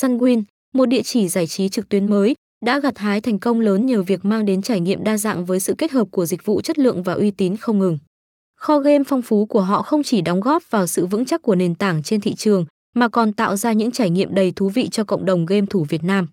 Sunwin, 0.00 0.42
một 0.74 0.86
địa 0.86 1.02
chỉ 1.02 1.28
giải 1.28 1.46
trí 1.46 1.68
trực 1.68 1.88
tuyến 1.88 2.06
mới, 2.06 2.34
đã 2.64 2.80
gặt 2.80 2.98
hái 2.98 3.20
thành 3.20 3.38
công 3.38 3.60
lớn 3.60 3.86
nhờ 3.86 4.02
việc 4.02 4.24
mang 4.24 4.44
đến 4.44 4.62
trải 4.62 4.80
nghiệm 4.80 5.04
đa 5.04 5.16
dạng 5.18 5.44
với 5.44 5.60
sự 5.60 5.74
kết 5.78 5.90
hợp 5.90 6.08
của 6.10 6.26
dịch 6.26 6.44
vụ 6.44 6.60
chất 6.60 6.78
lượng 6.78 7.02
và 7.02 7.12
uy 7.12 7.30
tín 7.30 7.56
không 7.56 7.78
ngừng. 7.78 7.98
Kho 8.56 8.78
game 8.78 9.04
phong 9.06 9.22
phú 9.22 9.46
của 9.46 9.60
họ 9.60 9.82
không 9.82 10.02
chỉ 10.02 10.20
đóng 10.20 10.40
góp 10.40 10.70
vào 10.70 10.86
sự 10.86 11.06
vững 11.06 11.24
chắc 11.24 11.42
của 11.42 11.54
nền 11.54 11.74
tảng 11.74 12.02
trên 12.02 12.20
thị 12.20 12.34
trường, 12.34 12.64
mà 12.96 13.08
còn 13.08 13.32
tạo 13.32 13.56
ra 13.56 13.72
những 13.72 13.90
trải 13.90 14.10
nghiệm 14.10 14.34
đầy 14.34 14.52
thú 14.56 14.68
vị 14.68 14.88
cho 14.88 15.04
cộng 15.04 15.24
đồng 15.24 15.46
game 15.46 15.66
thủ 15.70 15.86
Việt 15.88 16.04
Nam. 16.04 16.28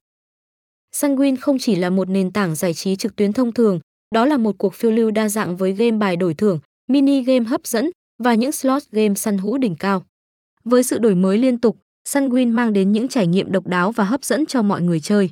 Sunwin 0.96 1.36
không 1.40 1.58
chỉ 1.60 1.76
là 1.76 1.90
một 1.90 2.10
nền 2.10 2.32
tảng 2.32 2.56
giải 2.56 2.74
trí 2.74 2.96
trực 2.96 3.16
tuyến 3.16 3.34
thông 3.34 3.52
thường, 3.52 3.80
đó 4.16 4.26
là 4.26 4.38
một 4.38 4.56
cuộc 4.58 4.74
phiêu 4.74 4.92
lưu 4.92 5.12
đa 5.12 5.30
dạng 5.30 5.58
với 5.58 5.72
game 5.72 5.98
bài 5.98 6.16
đổi 6.16 6.34
thưởng, 6.34 6.60
mini 6.90 7.24
game 7.24 7.46
hấp 7.46 7.68
dẫn 7.68 7.92
và 8.24 8.34
những 8.34 8.52
slot 8.52 8.84
game 8.92 9.16
săn 9.16 9.38
hũ 9.38 9.58
đỉnh 9.58 9.76
cao. 9.76 10.06
Với 10.64 10.84
sự 10.84 11.00
đổi 11.00 11.16
mới 11.16 11.38
liên 11.38 11.58
tục, 11.58 11.78
Sunwin 12.08 12.54
mang 12.54 12.74
đến 12.74 12.92
những 12.92 13.08
trải 13.08 13.28
nghiệm 13.28 13.52
độc 13.52 13.68
đáo 13.68 13.92
và 13.92 14.04
hấp 14.04 14.24
dẫn 14.24 14.46
cho 14.46 14.62
mọi 14.62 14.82
người 14.82 15.00
chơi. 15.00 15.30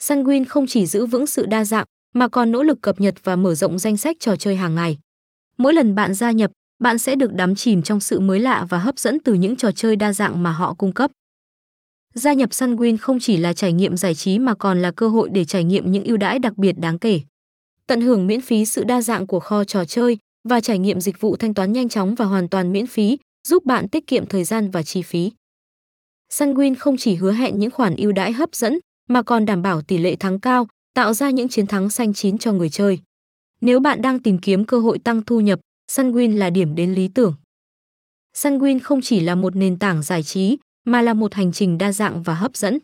Sunwin 0.00 0.44
không 0.48 0.66
chỉ 0.66 0.86
giữ 0.86 1.06
vững 1.06 1.26
sự 1.26 1.46
đa 1.46 1.64
dạng 1.64 1.84
mà 2.14 2.28
còn 2.28 2.52
nỗ 2.52 2.62
lực 2.62 2.78
cập 2.82 3.00
nhật 3.00 3.14
và 3.24 3.36
mở 3.36 3.54
rộng 3.54 3.78
danh 3.78 3.96
sách 3.96 4.16
trò 4.20 4.36
chơi 4.36 4.56
hàng 4.56 4.74
ngày. 4.74 4.98
Mỗi 5.58 5.74
lần 5.74 5.94
bạn 5.94 6.14
gia 6.14 6.30
nhập, 6.30 6.50
bạn 6.78 6.98
sẽ 6.98 7.16
được 7.16 7.32
đắm 7.32 7.54
chìm 7.54 7.82
trong 7.82 8.00
sự 8.00 8.20
mới 8.20 8.40
lạ 8.40 8.66
và 8.68 8.78
hấp 8.78 8.98
dẫn 8.98 9.18
từ 9.24 9.34
những 9.34 9.56
trò 9.56 9.72
chơi 9.72 9.96
đa 9.96 10.12
dạng 10.12 10.42
mà 10.42 10.52
họ 10.52 10.74
cung 10.74 10.92
cấp. 10.92 11.10
Gia 12.14 12.32
nhập 12.32 12.50
Sunwin 12.50 12.96
không 13.00 13.18
chỉ 13.20 13.36
là 13.36 13.52
trải 13.52 13.72
nghiệm 13.72 13.96
giải 13.96 14.14
trí 14.14 14.38
mà 14.38 14.54
còn 14.54 14.82
là 14.82 14.90
cơ 14.90 15.08
hội 15.08 15.28
để 15.32 15.44
trải 15.44 15.64
nghiệm 15.64 15.92
những 15.92 16.04
ưu 16.04 16.16
đãi 16.16 16.38
đặc 16.38 16.56
biệt 16.56 16.78
đáng 16.78 16.98
kể. 16.98 17.20
Tận 17.86 18.00
hưởng 18.00 18.26
miễn 18.26 18.40
phí 18.40 18.64
sự 18.64 18.84
đa 18.84 19.02
dạng 19.02 19.26
của 19.26 19.40
kho 19.40 19.64
trò 19.64 19.84
chơi 19.84 20.18
và 20.48 20.60
trải 20.60 20.78
nghiệm 20.78 21.00
dịch 21.00 21.20
vụ 21.20 21.36
thanh 21.36 21.54
toán 21.54 21.72
nhanh 21.72 21.88
chóng 21.88 22.14
và 22.14 22.24
hoàn 22.24 22.48
toàn 22.48 22.72
miễn 22.72 22.86
phí, 22.86 23.18
giúp 23.48 23.64
bạn 23.64 23.88
tiết 23.88 24.06
kiệm 24.06 24.26
thời 24.26 24.44
gian 24.44 24.70
và 24.70 24.82
chi 24.82 25.02
phí. 25.02 25.30
Sanguin 26.28 26.74
không 26.74 26.96
chỉ 26.96 27.14
hứa 27.14 27.32
hẹn 27.32 27.58
những 27.58 27.70
khoản 27.70 27.96
ưu 27.96 28.12
đãi 28.12 28.32
hấp 28.32 28.54
dẫn 28.54 28.78
mà 29.08 29.22
còn 29.22 29.46
đảm 29.46 29.62
bảo 29.62 29.82
tỷ 29.82 29.98
lệ 29.98 30.16
thắng 30.16 30.40
cao, 30.40 30.68
tạo 30.94 31.14
ra 31.14 31.30
những 31.30 31.48
chiến 31.48 31.66
thắng 31.66 31.90
xanh 31.90 32.14
chín 32.14 32.38
cho 32.38 32.52
người 32.52 32.70
chơi. 32.70 32.98
Nếu 33.60 33.80
bạn 33.80 34.02
đang 34.02 34.18
tìm 34.18 34.38
kiếm 34.38 34.64
cơ 34.64 34.78
hội 34.78 34.98
tăng 34.98 35.22
thu 35.22 35.40
nhập, 35.40 35.60
Sanguin 35.92 36.36
là 36.36 36.50
điểm 36.50 36.74
đến 36.74 36.94
lý 36.94 37.08
tưởng. 37.08 37.34
Sanguin 38.34 38.80
không 38.80 39.00
chỉ 39.02 39.20
là 39.20 39.34
một 39.34 39.56
nền 39.56 39.78
tảng 39.78 40.02
giải 40.02 40.22
trí, 40.22 40.58
mà 40.84 41.02
là 41.02 41.14
một 41.14 41.34
hành 41.34 41.52
trình 41.52 41.78
đa 41.78 41.92
dạng 41.92 42.22
và 42.22 42.34
hấp 42.34 42.56
dẫn. 42.56 42.78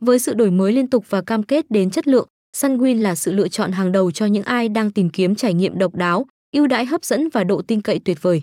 Với 0.00 0.18
sự 0.18 0.34
đổi 0.34 0.50
mới 0.50 0.72
liên 0.72 0.90
tục 0.90 1.04
và 1.08 1.22
cam 1.22 1.42
kết 1.42 1.70
đến 1.70 1.90
chất 1.90 2.08
lượng, 2.08 2.28
Sunwin 2.56 3.02
là 3.02 3.14
sự 3.14 3.32
lựa 3.32 3.48
chọn 3.48 3.72
hàng 3.72 3.92
đầu 3.92 4.10
cho 4.10 4.26
những 4.26 4.42
ai 4.42 4.68
đang 4.68 4.90
tìm 4.90 5.10
kiếm 5.10 5.34
trải 5.34 5.54
nghiệm 5.54 5.78
độc 5.78 5.94
đáo, 5.94 6.26
ưu 6.52 6.66
đãi 6.66 6.86
hấp 6.86 7.04
dẫn 7.04 7.28
và 7.28 7.44
độ 7.44 7.62
tin 7.62 7.82
cậy 7.82 7.98
tuyệt 7.98 8.22
vời. 8.22 8.42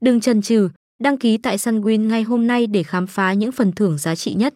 Đừng 0.00 0.20
chần 0.20 0.42
chừ, 0.42 0.68
đăng 0.98 1.18
ký 1.18 1.38
tại 1.38 1.56
Sunwin 1.56 2.08
ngay 2.08 2.22
hôm 2.22 2.46
nay 2.46 2.66
để 2.66 2.82
khám 2.82 3.06
phá 3.06 3.32
những 3.32 3.52
phần 3.52 3.72
thưởng 3.72 3.98
giá 3.98 4.14
trị 4.14 4.34
nhất. 4.34 4.54